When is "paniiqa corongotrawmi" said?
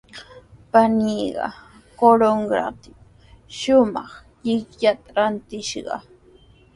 0.71-2.89